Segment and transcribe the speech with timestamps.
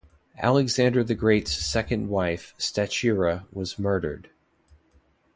[0.39, 4.31] Alexander the Great's second wife, Stateira, was murdered.